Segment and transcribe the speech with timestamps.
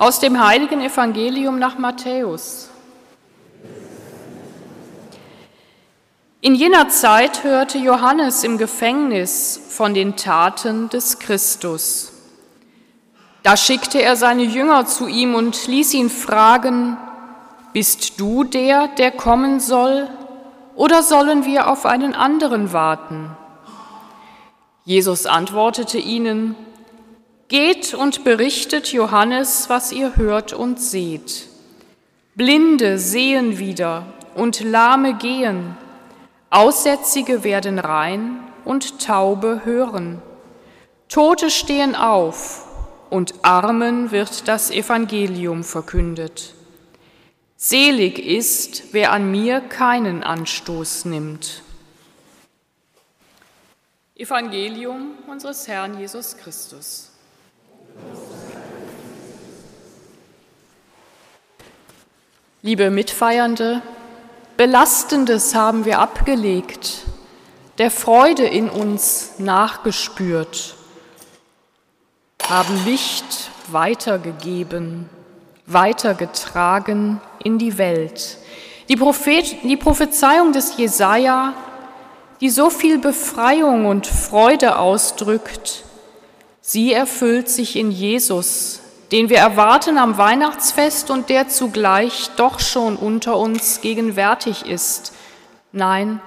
[0.00, 2.70] Aus dem heiligen Evangelium nach Matthäus.
[6.40, 12.12] In jener Zeit hörte Johannes im Gefängnis von den Taten des Christus.
[13.42, 16.96] Da schickte er seine Jünger zu ihm und ließ ihn fragen,
[17.74, 20.08] Bist du der, der kommen soll,
[20.76, 23.36] oder sollen wir auf einen anderen warten?
[24.86, 26.56] Jesus antwortete ihnen,
[27.50, 31.48] Geht und berichtet Johannes, was ihr hört und seht.
[32.36, 34.06] Blinde sehen wieder
[34.36, 35.76] und Lahme gehen,
[36.48, 40.22] Aussätzige werden rein und Taube hören.
[41.08, 42.68] Tote stehen auf
[43.10, 46.54] und Armen wird das Evangelium verkündet.
[47.56, 51.64] Selig ist, wer an mir keinen Anstoß nimmt.
[54.14, 57.10] Evangelium unseres Herrn Jesus Christus.
[62.62, 63.80] Liebe Mitfeiernde,
[64.58, 67.06] Belastendes haben wir abgelegt,
[67.78, 70.74] der Freude in uns nachgespürt,
[72.46, 75.08] haben Licht weitergegeben,
[75.64, 78.36] weitergetragen in die Welt.
[78.90, 81.54] Die, Prophet, die Prophezeiung des Jesaja,
[82.42, 85.84] die so viel Befreiung und Freude ausdrückt,
[86.60, 88.80] Sie erfüllt sich in Jesus,
[89.12, 95.12] den wir erwarten am Weihnachtsfest und der zugleich doch schon unter uns gegenwärtig ist.
[95.72, 96.20] Nein,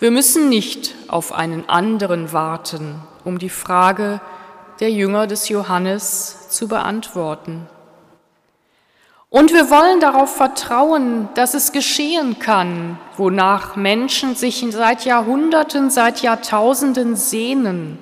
[0.00, 4.20] wir müssen nicht auf einen anderen warten, um die Frage
[4.80, 7.68] der Jünger des Johannes zu beantworten.
[9.30, 16.22] Und wir wollen darauf vertrauen, dass es geschehen kann, wonach Menschen sich seit Jahrhunderten, seit
[16.22, 17.98] Jahrtausenden sehnen.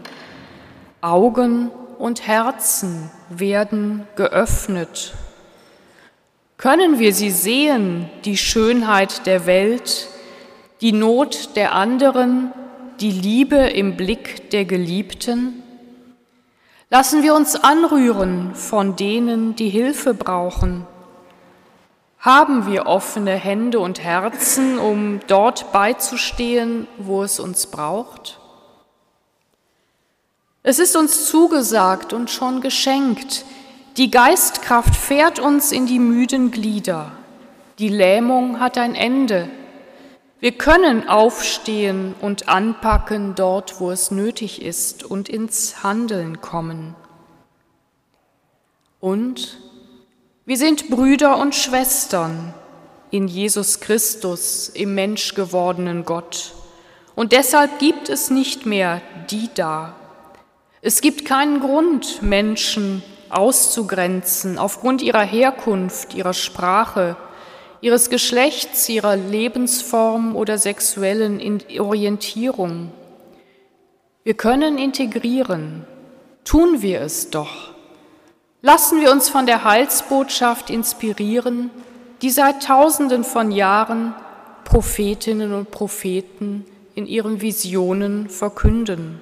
[1.02, 5.14] Augen und Herzen werden geöffnet.
[6.58, 10.06] Können wir sie sehen, die Schönheit der Welt,
[10.80, 12.52] die Not der anderen,
[13.00, 15.64] die Liebe im Blick der Geliebten?
[16.88, 20.86] Lassen wir uns anrühren von denen, die Hilfe brauchen.
[22.20, 28.38] Haben wir offene Hände und Herzen, um dort beizustehen, wo es uns braucht?
[30.64, 33.44] Es ist uns zugesagt und schon geschenkt.
[33.96, 37.12] Die Geistkraft fährt uns in die müden Glieder.
[37.78, 39.48] Die Lähmung hat ein Ende.
[40.38, 46.94] Wir können aufstehen und anpacken dort, wo es nötig ist und ins Handeln kommen.
[49.00, 49.58] Und
[50.46, 52.54] wir sind Brüder und Schwestern
[53.10, 56.54] in Jesus Christus, im menschgewordenen Gott.
[57.14, 59.94] Und deshalb gibt es nicht mehr die da,
[60.84, 67.16] es gibt keinen Grund, Menschen auszugrenzen aufgrund ihrer Herkunft, ihrer Sprache,
[67.80, 71.40] ihres Geschlechts, ihrer Lebensform oder sexuellen
[71.78, 72.90] Orientierung.
[74.24, 75.84] Wir können integrieren.
[76.42, 77.70] Tun wir es doch.
[78.60, 81.70] Lassen wir uns von der Heilsbotschaft inspirieren,
[82.22, 84.14] die seit Tausenden von Jahren
[84.64, 86.64] Prophetinnen und Propheten
[86.96, 89.20] in ihren Visionen verkünden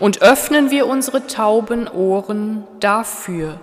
[0.00, 3.60] und öffnen wir unsere tauben Ohren dafür.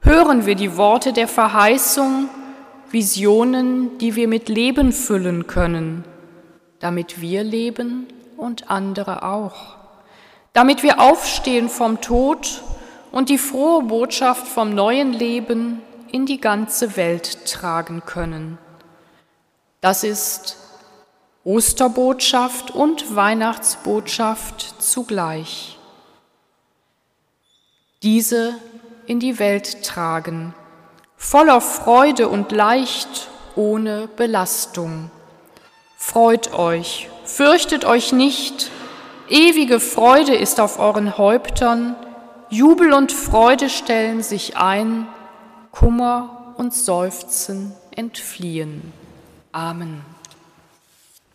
[0.00, 2.28] Hören wir die Worte der Verheißung,
[2.90, 6.04] Visionen, die wir mit Leben füllen können,
[6.78, 8.06] damit wir leben
[8.36, 9.76] und andere auch,
[10.52, 12.62] damit wir aufstehen vom Tod
[13.10, 15.82] und die frohe Botschaft vom neuen Leben
[16.12, 18.58] in die ganze Welt tragen können.
[19.80, 20.56] Das ist
[21.44, 25.78] Osterbotschaft und Weihnachtsbotschaft zugleich.
[28.02, 28.54] Diese
[29.06, 30.54] in die Welt tragen,
[31.16, 35.10] voller Freude und leicht, ohne Belastung.
[35.98, 38.70] Freut euch, fürchtet euch nicht,
[39.28, 41.94] ewige Freude ist auf euren Häuptern,
[42.48, 45.06] Jubel und Freude stellen sich ein,
[45.72, 48.92] Kummer und Seufzen entfliehen.
[49.52, 50.13] Amen.